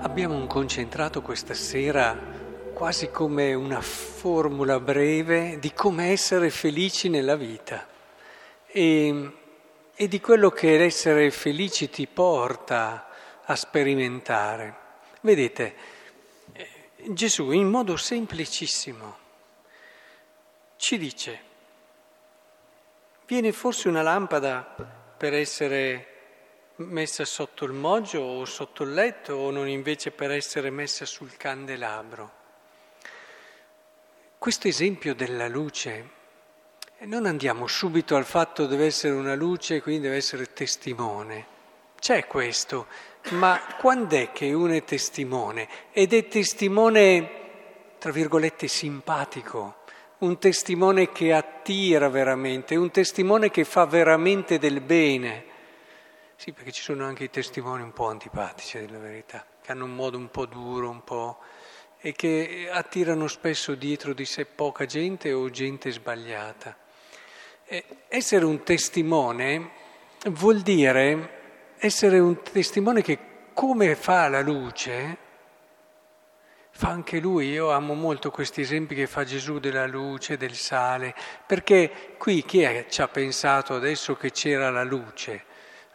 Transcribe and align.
Abbiamo 0.00 0.36
un 0.36 0.46
concentrato 0.46 1.22
questa 1.22 1.54
sera 1.54 2.16
quasi 2.72 3.10
come 3.10 3.52
una 3.54 3.80
formula 3.80 4.78
breve 4.78 5.58
di 5.58 5.72
come 5.72 6.12
essere 6.12 6.50
felici 6.50 7.08
nella 7.08 7.34
vita 7.34 7.84
e, 8.68 9.32
e 9.92 10.06
di 10.06 10.20
quello 10.20 10.50
che 10.50 10.78
l'essere 10.78 11.32
felici 11.32 11.90
ti 11.90 12.06
porta 12.06 13.08
a 13.44 13.56
sperimentare. 13.56 14.76
Vedete, 15.22 15.74
eh, 16.52 16.68
Gesù 17.08 17.50
in 17.50 17.68
modo 17.68 17.96
semplicissimo 17.96 19.16
ci 20.76 20.96
dice, 20.96 21.40
viene 23.26 23.50
forse 23.50 23.88
una 23.88 24.02
lampada 24.02 24.62
per 25.16 25.34
essere 25.34 26.17
messa 26.78 27.24
sotto 27.24 27.64
il 27.64 27.72
moggio 27.72 28.20
o 28.20 28.44
sotto 28.44 28.84
il 28.84 28.92
letto 28.92 29.34
o 29.34 29.50
non 29.50 29.68
invece 29.68 30.10
per 30.10 30.30
essere 30.30 30.70
messa 30.70 31.04
sul 31.04 31.36
candelabro. 31.36 32.30
Questo 34.38 34.68
esempio 34.68 35.14
della 35.14 35.48
luce, 35.48 36.10
non 37.00 37.26
andiamo 37.26 37.66
subito 37.66 38.14
al 38.14 38.24
fatto 38.24 38.62
che 38.62 38.68
deve 38.68 38.86
essere 38.86 39.14
una 39.14 39.34
luce, 39.34 39.82
quindi 39.82 40.02
deve 40.02 40.16
essere 40.16 40.52
testimone. 40.52 41.46
C'è 41.98 42.26
questo, 42.28 42.86
ma 43.30 43.60
quando 43.78 44.14
è 44.14 44.30
che 44.30 44.52
uno 44.52 44.74
è 44.74 44.84
testimone? 44.84 45.68
Ed 45.90 46.12
è 46.12 46.28
testimone, 46.28 47.30
tra 47.98 48.12
virgolette, 48.12 48.68
simpatico, 48.68 49.78
un 50.18 50.38
testimone 50.38 51.10
che 51.10 51.32
attira 51.32 52.08
veramente, 52.08 52.76
un 52.76 52.92
testimone 52.92 53.50
che 53.50 53.64
fa 53.64 53.84
veramente 53.84 54.58
del 54.58 54.80
bene. 54.80 55.47
Sì, 56.40 56.52
perché 56.52 56.70
ci 56.70 56.82
sono 56.82 57.04
anche 57.04 57.24
i 57.24 57.30
testimoni 57.30 57.82
un 57.82 57.92
po' 57.92 58.06
antipatici, 58.06 58.78
della 58.78 59.00
verità, 59.00 59.44
che 59.60 59.72
hanno 59.72 59.86
un 59.86 59.96
modo 59.96 60.16
un 60.16 60.30
po' 60.30 60.46
duro, 60.46 60.88
un 60.88 61.02
po' 61.02 61.40
e 61.98 62.12
che 62.12 62.68
attirano 62.70 63.26
spesso 63.26 63.74
dietro 63.74 64.12
di 64.12 64.24
sé 64.24 64.46
poca 64.46 64.86
gente 64.86 65.32
o 65.32 65.50
gente 65.50 65.90
sbagliata. 65.90 66.76
E 67.64 67.84
essere 68.06 68.44
un 68.44 68.62
testimone 68.62 69.70
vuol 70.26 70.60
dire 70.60 71.74
essere 71.78 72.20
un 72.20 72.40
testimone 72.40 73.02
che 73.02 73.18
come 73.52 73.96
fa 73.96 74.28
la 74.28 74.40
luce, 74.40 75.16
fa 76.70 76.90
anche 76.90 77.18
lui. 77.18 77.48
Io 77.48 77.72
amo 77.72 77.94
molto 77.94 78.30
questi 78.30 78.60
esempi 78.60 78.94
che 78.94 79.08
fa 79.08 79.24
Gesù 79.24 79.58
della 79.58 79.88
luce, 79.88 80.36
del 80.36 80.54
sale, 80.54 81.16
perché 81.44 82.14
qui 82.16 82.44
chi 82.44 82.60
è, 82.60 82.86
ci 82.88 83.02
ha 83.02 83.08
pensato 83.08 83.74
adesso 83.74 84.14
che 84.14 84.30
c'era 84.30 84.70
la 84.70 84.84
luce? 84.84 85.46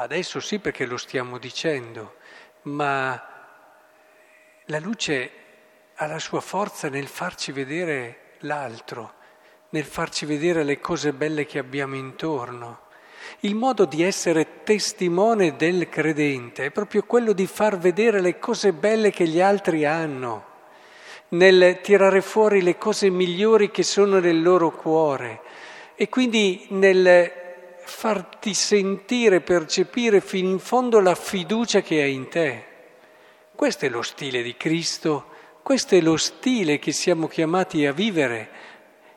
Adesso 0.00 0.38
sì 0.38 0.60
perché 0.60 0.86
lo 0.86 0.96
stiamo 0.96 1.38
dicendo, 1.38 2.18
ma 2.62 3.20
la 4.66 4.78
luce 4.78 5.30
ha 5.96 6.06
la 6.06 6.20
sua 6.20 6.40
forza 6.40 6.88
nel 6.88 7.08
farci 7.08 7.50
vedere 7.50 8.34
l'altro, 8.40 9.14
nel 9.70 9.82
farci 9.82 10.24
vedere 10.24 10.62
le 10.62 10.78
cose 10.78 11.12
belle 11.12 11.46
che 11.46 11.58
abbiamo 11.58 11.96
intorno. 11.96 12.82
Il 13.40 13.56
modo 13.56 13.86
di 13.86 14.04
essere 14.04 14.62
testimone 14.62 15.56
del 15.56 15.88
credente 15.88 16.66
è 16.66 16.70
proprio 16.70 17.02
quello 17.02 17.32
di 17.32 17.48
far 17.48 17.76
vedere 17.76 18.20
le 18.20 18.38
cose 18.38 18.72
belle 18.72 19.10
che 19.10 19.26
gli 19.26 19.40
altri 19.40 19.84
hanno, 19.84 20.46
nel 21.30 21.80
tirare 21.82 22.20
fuori 22.20 22.62
le 22.62 22.78
cose 22.78 23.10
migliori 23.10 23.72
che 23.72 23.82
sono 23.82 24.20
nel 24.20 24.42
loro 24.42 24.70
cuore 24.70 25.40
e 25.96 26.08
quindi 26.08 26.68
nel 26.70 27.37
farti 27.88 28.52
sentire, 28.52 29.40
percepire 29.40 30.20
fino 30.20 30.50
in 30.50 30.58
fondo 30.58 31.00
la 31.00 31.14
fiducia 31.14 31.80
che 31.80 32.02
è 32.02 32.04
in 32.04 32.28
te. 32.28 32.64
Questo 33.54 33.86
è 33.86 33.88
lo 33.88 34.02
stile 34.02 34.42
di 34.42 34.56
Cristo, 34.56 35.24
questo 35.62 35.96
è 35.96 36.00
lo 36.00 36.16
stile 36.16 36.78
che 36.78 36.92
siamo 36.92 37.26
chiamati 37.26 37.86
a 37.86 37.92
vivere 37.92 38.50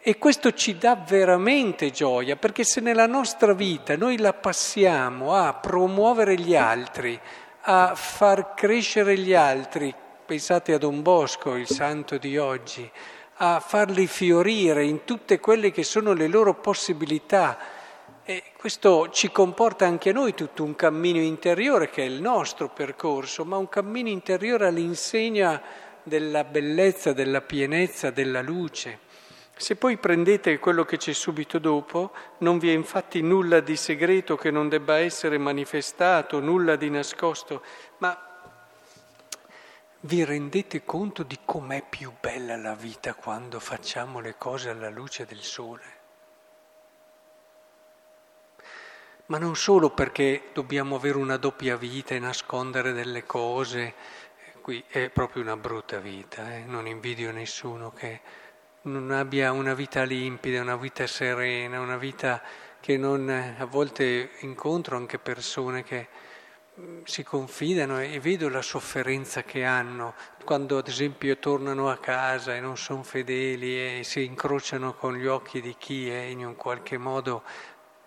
e 0.00 0.18
questo 0.18 0.52
ci 0.52 0.78
dà 0.78 0.94
veramente 0.94 1.90
gioia, 1.90 2.36
perché 2.36 2.62
se 2.62 2.80
nella 2.80 3.06
nostra 3.06 3.52
vita 3.52 3.96
noi 3.96 4.18
la 4.18 4.32
passiamo 4.32 5.34
a 5.34 5.54
promuovere 5.54 6.36
gli 6.36 6.54
altri, 6.54 7.18
a 7.62 7.94
far 7.94 8.54
crescere 8.54 9.18
gli 9.18 9.34
altri, 9.34 9.92
pensate 10.24 10.74
a 10.74 10.78
Don 10.78 11.02
Bosco, 11.02 11.56
il 11.56 11.66
santo 11.66 12.16
di 12.16 12.38
oggi, 12.38 12.88
a 13.36 13.60
farli 13.60 14.06
fiorire 14.06 14.84
in 14.84 15.04
tutte 15.04 15.40
quelle 15.40 15.72
che 15.72 15.82
sono 15.82 16.12
le 16.12 16.28
loro 16.28 16.54
possibilità, 16.54 17.58
e 18.30 18.42
questo 18.58 19.08
ci 19.08 19.32
comporta 19.32 19.86
anche 19.86 20.10
a 20.10 20.12
noi 20.12 20.34
tutto 20.34 20.62
un 20.62 20.76
cammino 20.76 21.18
interiore 21.18 21.88
che 21.88 22.02
è 22.02 22.06
il 22.06 22.20
nostro 22.20 22.68
percorso, 22.68 23.46
ma 23.46 23.56
un 23.56 23.70
cammino 23.70 24.10
interiore 24.10 24.66
all'insegna 24.66 25.62
della 26.02 26.44
bellezza, 26.44 27.14
della 27.14 27.40
pienezza, 27.40 28.10
della 28.10 28.42
luce. 28.42 28.98
Se 29.56 29.76
poi 29.76 29.96
prendete 29.96 30.58
quello 30.58 30.84
che 30.84 30.98
c'è 30.98 31.14
subito 31.14 31.58
dopo, 31.58 32.12
non 32.40 32.58
vi 32.58 32.68
è 32.68 32.74
infatti 32.74 33.22
nulla 33.22 33.60
di 33.60 33.76
segreto 33.76 34.36
che 34.36 34.50
non 34.50 34.68
debba 34.68 34.98
essere 34.98 35.38
manifestato, 35.38 36.38
nulla 36.38 36.76
di 36.76 36.90
nascosto, 36.90 37.62
ma 37.96 38.14
vi 40.00 40.22
rendete 40.22 40.84
conto 40.84 41.22
di 41.22 41.38
com'è 41.46 41.82
più 41.88 42.12
bella 42.20 42.58
la 42.58 42.74
vita 42.74 43.14
quando 43.14 43.58
facciamo 43.58 44.20
le 44.20 44.34
cose 44.36 44.68
alla 44.68 44.90
luce 44.90 45.24
del 45.24 45.40
sole? 45.40 45.97
Ma 49.28 49.38
non 49.38 49.56
solo 49.56 49.90
perché 49.90 50.44
dobbiamo 50.52 50.96
avere 50.96 51.18
una 51.18 51.36
doppia 51.36 51.76
vita 51.76 52.14
e 52.14 52.18
nascondere 52.18 52.92
delle 52.92 53.24
cose, 53.24 53.94
qui 54.62 54.82
è 54.88 55.10
proprio 55.10 55.42
una 55.42 55.56
brutta 55.56 55.98
vita, 55.98 56.54
eh? 56.54 56.64
non 56.64 56.86
invidio 56.86 57.30
nessuno 57.30 57.92
che 57.92 58.20
non 58.82 59.10
abbia 59.10 59.52
una 59.52 59.74
vita 59.74 60.02
limpida, 60.04 60.62
una 60.62 60.76
vita 60.76 61.06
serena, 61.06 61.80
una 61.80 61.98
vita 61.98 62.42
che 62.80 62.96
non... 62.96 63.28
a 63.28 63.64
volte 63.66 64.30
incontro 64.40 64.96
anche 64.96 65.18
persone 65.18 65.82
che 65.82 66.08
mm, 66.80 67.02
si 67.04 67.22
confidano 67.22 68.00
e 68.00 68.18
vedo 68.20 68.48
la 68.48 68.62
sofferenza 68.62 69.42
che 69.42 69.62
hanno 69.62 70.14
quando 70.42 70.78
ad 70.78 70.88
esempio 70.88 71.36
tornano 71.36 71.90
a 71.90 71.98
casa 71.98 72.56
e 72.56 72.60
non 72.60 72.78
sono 72.78 73.02
fedeli 73.02 73.98
e 73.98 74.04
si 74.04 74.24
incrociano 74.24 74.94
con 74.94 75.16
gli 75.16 75.26
occhi 75.26 75.60
di 75.60 75.74
chi 75.76 76.08
è 76.08 76.20
in 76.20 76.46
un 76.46 76.56
qualche 76.56 76.96
modo 76.96 77.42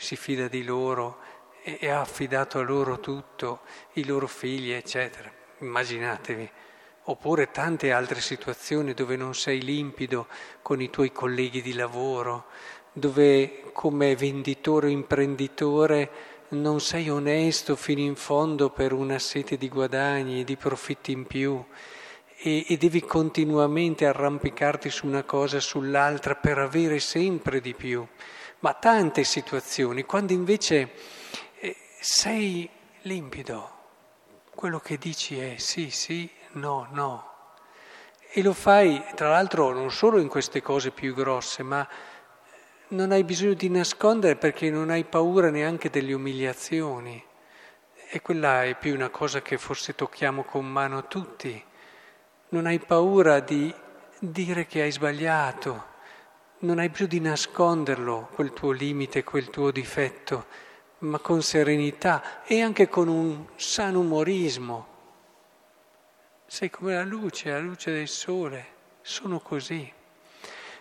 si 0.00 0.16
fida 0.16 0.48
di 0.48 0.64
loro 0.64 1.18
e 1.62 1.90
ha 1.90 2.00
affidato 2.00 2.58
a 2.58 2.62
loro 2.62 3.00
tutto, 3.00 3.60
i 3.94 4.06
loro 4.06 4.26
figli, 4.26 4.70
eccetera. 4.70 5.30
Immaginatevi. 5.58 6.50
Oppure 7.04 7.50
tante 7.50 7.92
altre 7.92 8.22
situazioni 8.22 8.94
dove 8.94 9.16
non 9.16 9.34
sei 9.34 9.60
limpido 9.60 10.26
con 10.62 10.80
i 10.80 10.88
tuoi 10.88 11.12
colleghi 11.12 11.60
di 11.60 11.74
lavoro, 11.74 12.46
dove 12.92 13.64
come 13.74 14.16
venditore 14.16 14.86
o 14.86 14.90
imprenditore 14.90 16.10
non 16.50 16.80
sei 16.80 17.10
onesto 17.10 17.76
fino 17.76 18.00
in 18.00 18.16
fondo 18.16 18.70
per 18.70 18.94
una 18.94 19.18
sete 19.18 19.58
di 19.58 19.68
guadagni, 19.68 20.44
di 20.44 20.56
profitti 20.56 21.12
in 21.12 21.26
più 21.26 21.62
e, 22.38 22.64
e 22.66 22.76
devi 22.78 23.02
continuamente 23.02 24.06
arrampicarti 24.06 24.88
su 24.88 25.06
una 25.06 25.24
cosa, 25.24 25.60
sull'altra 25.60 26.36
per 26.36 26.56
avere 26.56 27.00
sempre 27.00 27.60
di 27.60 27.74
più 27.74 28.06
ma 28.60 28.74
tante 28.74 29.24
situazioni, 29.24 30.04
quando 30.04 30.32
invece 30.32 30.92
eh, 31.58 31.76
sei 31.98 32.68
limpido, 33.02 33.78
quello 34.54 34.78
che 34.78 34.98
dici 34.98 35.38
è 35.38 35.56
sì, 35.56 35.90
sì, 35.90 36.30
no, 36.52 36.86
no. 36.90 37.28
E 38.32 38.42
lo 38.42 38.52
fai, 38.52 39.02
tra 39.14 39.30
l'altro, 39.30 39.72
non 39.72 39.90
solo 39.90 40.20
in 40.20 40.28
queste 40.28 40.60
cose 40.60 40.90
più 40.90 41.14
grosse, 41.14 41.62
ma 41.62 41.86
non 42.88 43.12
hai 43.12 43.24
bisogno 43.24 43.54
di 43.54 43.68
nascondere 43.70 44.36
perché 44.36 44.70
non 44.70 44.90
hai 44.90 45.04
paura 45.04 45.50
neanche 45.50 45.90
delle 45.90 46.12
umiliazioni. 46.12 47.24
E 48.12 48.20
quella 48.20 48.64
è 48.64 48.76
più 48.76 48.94
una 48.94 49.08
cosa 49.08 49.40
che 49.40 49.56
forse 49.56 49.94
tocchiamo 49.94 50.42
con 50.42 50.66
mano 50.66 51.06
tutti. 51.06 51.64
Non 52.50 52.66
hai 52.66 52.78
paura 52.78 53.40
di 53.40 53.72
dire 54.18 54.66
che 54.66 54.82
hai 54.82 54.92
sbagliato 54.92 55.89
non 56.60 56.78
hai 56.78 56.90
più 56.90 57.06
di 57.06 57.20
nasconderlo, 57.20 58.28
quel 58.34 58.52
tuo 58.52 58.72
limite, 58.72 59.24
quel 59.24 59.48
tuo 59.48 59.70
difetto, 59.70 60.46
ma 60.98 61.18
con 61.18 61.42
serenità 61.42 62.42
e 62.44 62.60
anche 62.60 62.88
con 62.88 63.08
un 63.08 63.46
sano 63.56 64.00
umorismo. 64.00 64.86
Sei 66.46 66.68
come 66.68 66.94
la 66.94 67.04
luce, 67.04 67.50
la 67.50 67.60
luce 67.60 67.92
del 67.92 68.08
sole, 68.08 68.66
sono 69.00 69.40
così. 69.40 69.90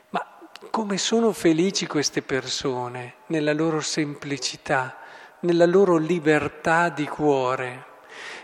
Ma 0.09 0.39
come 0.69 0.97
sono 0.97 1.31
felici 1.31 1.87
queste 1.87 2.21
persone 2.23 3.13
nella 3.27 3.53
loro 3.53 3.79
semplicità, 3.79 4.97
nella 5.41 5.65
loro 5.65 5.95
libertà 5.95 6.89
di 6.89 7.07
cuore. 7.07 7.85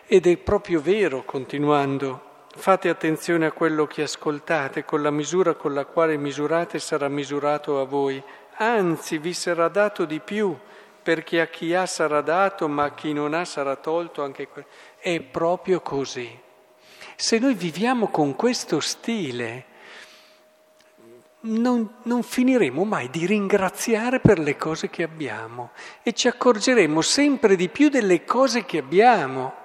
Ed 0.05 0.27
è 0.27 0.37
proprio 0.37 0.79
vero, 0.79 1.25
continuando, 1.25 2.24
Fate 2.57 2.87
attenzione 2.87 3.45
a 3.45 3.51
quello 3.51 3.85
che 3.85 4.03
ascoltate, 4.03 4.85
con 4.85 5.01
la 5.01 5.11
misura 5.11 5.55
con 5.55 5.73
la 5.73 5.85
quale 5.85 6.15
misurate 6.15 6.79
sarà 6.79 7.09
misurato 7.09 7.81
a 7.81 7.83
voi, 7.83 8.21
anzi 8.55 9.17
vi 9.17 9.33
sarà 9.33 9.67
dato 9.67 10.05
di 10.05 10.21
più, 10.21 10.57
perché 11.03 11.41
a 11.41 11.47
chi 11.47 11.75
ha 11.75 11.85
sarà 11.85 12.21
dato, 12.21 12.67
ma 12.69 12.85
a 12.85 12.93
chi 12.93 13.11
non 13.11 13.33
ha 13.33 13.43
sarà 13.43 13.75
tolto 13.75 14.23
anche 14.23 14.47
quello. 14.47 14.67
È 14.97 15.19
proprio 15.19 15.81
così. 15.81 16.39
Se 17.17 17.37
noi 17.39 17.53
viviamo 17.53 18.07
con 18.07 18.35
questo 18.35 18.79
stile, 18.79 19.65
non, 21.41 21.97
non, 22.03 22.23
finiremo 22.23 22.85
mai 22.85 23.09
di 23.09 23.25
ringraziare 23.25 24.19
per 24.21 24.39
le 24.39 24.55
cose 24.55 24.89
che 24.89 25.03
abbiamo 25.03 25.71
e 26.01 26.13
ci 26.13 26.27
accorgeremo 26.29 27.01
sempre 27.01 27.55
di 27.55 27.67
più 27.69 27.89
delle 27.89 28.23
cose 28.23 28.65
che 28.65 28.79
abbiamo. 28.79 29.64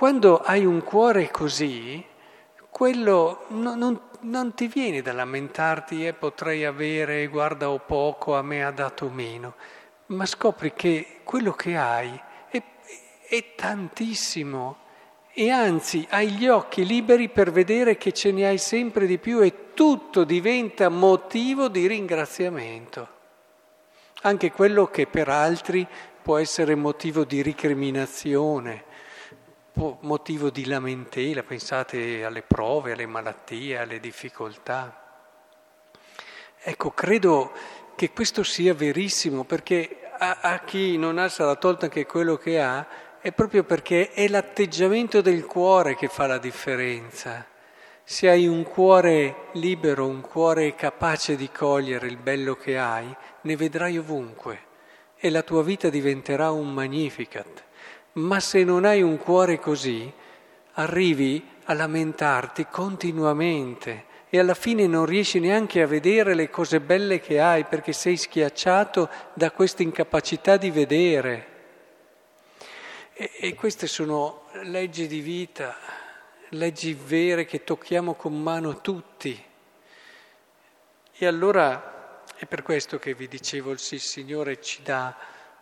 Quando 0.00 0.38
hai 0.38 0.64
un 0.64 0.82
cuore 0.82 1.30
così, 1.30 2.02
quello 2.70 3.44
non, 3.48 3.76
non, 3.76 4.00
non 4.20 4.54
ti 4.54 4.66
viene 4.66 5.02
da 5.02 5.12
lamentarti 5.12 6.04
e 6.04 6.06
eh, 6.06 6.12
potrei 6.14 6.64
avere, 6.64 7.26
guarda 7.26 7.68
ho 7.68 7.80
poco, 7.80 8.34
a 8.34 8.40
me 8.40 8.64
ha 8.64 8.70
dato 8.70 9.10
meno, 9.10 9.56
ma 10.06 10.24
scopri 10.24 10.72
che 10.72 11.20
quello 11.22 11.52
che 11.52 11.76
hai 11.76 12.18
è, 12.48 12.62
è 13.28 13.54
tantissimo 13.54 14.78
e 15.34 15.50
anzi 15.50 16.06
hai 16.08 16.30
gli 16.30 16.48
occhi 16.48 16.86
liberi 16.86 17.28
per 17.28 17.52
vedere 17.52 17.98
che 17.98 18.12
ce 18.12 18.32
ne 18.32 18.46
hai 18.46 18.56
sempre 18.56 19.04
di 19.04 19.18
più 19.18 19.42
e 19.42 19.74
tutto 19.74 20.24
diventa 20.24 20.88
motivo 20.88 21.68
di 21.68 21.86
ringraziamento. 21.86 23.08
Anche 24.22 24.50
quello 24.50 24.86
che 24.86 25.06
per 25.06 25.28
altri 25.28 25.86
può 26.22 26.38
essere 26.38 26.74
motivo 26.74 27.24
di 27.24 27.42
ricriminazione, 27.42 28.88
motivo 29.74 30.50
di 30.50 30.66
lamentela, 30.66 31.42
pensate 31.42 32.24
alle 32.24 32.42
prove, 32.42 32.92
alle 32.92 33.06
malattie, 33.06 33.78
alle 33.78 34.00
difficoltà. 34.00 35.28
Ecco, 36.62 36.90
credo 36.90 37.52
che 37.94 38.12
questo 38.12 38.42
sia 38.42 38.74
verissimo 38.74 39.44
perché 39.44 40.10
a, 40.18 40.38
a 40.40 40.58
chi 40.60 40.98
non 40.98 41.18
ha 41.18 41.28
sarà 41.28 41.56
tolto 41.56 41.86
anche 41.86 42.06
quello 42.06 42.36
che 42.36 42.60
ha, 42.60 42.86
è 43.20 43.32
proprio 43.32 43.64
perché 43.64 44.10
è 44.10 44.28
l'atteggiamento 44.28 45.20
del 45.20 45.46
cuore 45.46 45.96
che 45.96 46.08
fa 46.08 46.26
la 46.26 46.38
differenza. 46.38 47.46
Se 48.02 48.28
hai 48.28 48.46
un 48.46 48.64
cuore 48.64 49.48
libero, 49.52 50.06
un 50.06 50.20
cuore 50.20 50.74
capace 50.74 51.36
di 51.36 51.50
cogliere 51.50 52.06
il 52.06 52.16
bello 52.16 52.56
che 52.56 52.78
hai, 52.78 53.14
ne 53.42 53.56
vedrai 53.56 53.98
ovunque 53.98 54.68
e 55.16 55.30
la 55.30 55.42
tua 55.42 55.62
vita 55.62 55.90
diventerà 55.90 56.50
un 56.50 56.72
magnificat. 56.72 57.64
Ma 58.12 58.40
se 58.40 58.64
non 58.64 58.84
hai 58.84 59.02
un 59.02 59.18
cuore 59.18 59.58
così, 59.58 60.12
arrivi 60.72 61.46
a 61.64 61.74
lamentarti 61.74 62.66
continuamente 62.70 64.08
e 64.28 64.38
alla 64.38 64.54
fine 64.54 64.86
non 64.86 65.06
riesci 65.06 65.40
neanche 65.40 65.82
a 65.82 65.86
vedere 65.86 66.34
le 66.34 66.50
cose 66.50 66.80
belle 66.80 67.18
che 67.18 67.40
hai 67.40 67.64
perché 67.64 67.92
sei 67.92 68.16
schiacciato 68.16 69.08
da 69.34 69.50
questa 69.50 69.82
incapacità 69.82 70.56
di 70.56 70.70
vedere. 70.70 71.46
E, 73.12 73.30
e 73.40 73.54
queste 73.54 73.88
sono 73.88 74.46
leggi 74.62 75.08
di 75.08 75.20
vita, 75.20 75.76
leggi 76.50 76.94
vere 76.94 77.44
che 77.44 77.64
tocchiamo 77.64 78.14
con 78.14 78.40
mano 78.40 78.80
tutti. 78.80 79.44
E 81.12 81.26
allora 81.26 82.22
è 82.36 82.46
per 82.46 82.62
questo 82.62 82.98
che 82.98 83.14
vi 83.14 83.26
dicevo, 83.26 83.72
il 83.72 83.78
Signore 83.78 84.60
ci 84.60 84.82
dà 84.82 85.16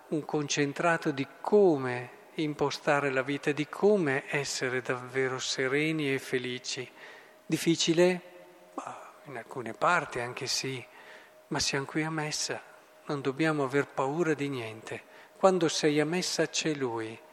un 0.08 0.24
concentrato 0.24 1.10
di 1.10 1.26
come 1.40 2.16
impostare 2.42 3.10
la 3.10 3.22
vita, 3.22 3.52
di 3.52 3.68
come 3.68 4.24
essere 4.28 4.80
davvero 4.82 5.38
sereni 5.38 6.12
e 6.12 6.18
felici. 6.18 6.88
Difficile? 7.44 8.22
In 9.24 9.36
alcune 9.36 9.74
parti 9.74 10.20
anche 10.20 10.46
sì, 10.46 10.84
ma 11.48 11.58
siamo 11.58 11.84
qui 11.84 12.02
a 12.02 12.10
messa, 12.10 12.62
non 13.06 13.20
dobbiamo 13.20 13.64
aver 13.64 13.86
paura 13.86 14.34
di 14.34 14.48
niente. 14.48 15.02
Quando 15.36 15.68
sei 15.68 16.00
a 16.00 16.04
messa 16.04 16.48
c'è 16.48 16.74
Lui 16.74 17.26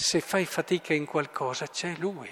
se 0.00 0.20
fai 0.20 0.44
fatica 0.44 0.94
in 0.94 1.04
qualcosa 1.04 1.66
c'è 1.66 1.96
Lui. 1.98 2.30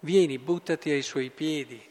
Vieni, 0.00 0.38
buttati 0.38 0.90
ai 0.90 1.02
suoi 1.02 1.30
piedi 1.30 1.82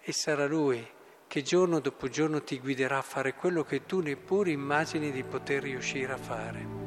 e 0.00 0.12
sarà 0.12 0.46
Lui 0.46 0.84
che 1.28 1.42
giorno 1.42 1.78
dopo 1.78 2.08
giorno 2.08 2.42
ti 2.42 2.58
guiderà 2.58 2.98
a 2.98 3.02
fare 3.02 3.34
quello 3.34 3.62
che 3.62 3.86
tu 3.86 4.00
neppure 4.00 4.50
immagini 4.50 5.12
di 5.12 5.22
poter 5.22 5.62
riuscire 5.62 6.12
a 6.12 6.18
fare. 6.18 6.85